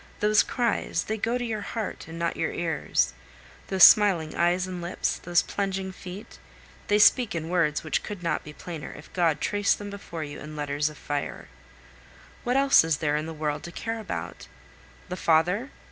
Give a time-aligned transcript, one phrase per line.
[0.19, 3.13] Those cries, they go to your heart and not your ears;
[3.67, 6.39] those smiling eyes and lips, those plunging feet,
[6.87, 10.39] they speak in words which could not be plainer if God traced them before you
[10.39, 11.49] in letters of fire!
[12.43, 14.47] What else is there in the world to care about?
[15.09, 15.69] The father?